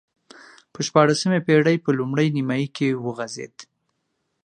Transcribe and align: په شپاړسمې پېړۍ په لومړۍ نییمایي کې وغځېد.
په 0.73 0.79
شپاړسمې 0.87 1.39
پېړۍ 1.47 1.77
په 1.85 1.89
لومړۍ 1.99 2.27
نییمایي 2.35 2.67
کې 2.75 2.87
وغځېد. 3.05 3.55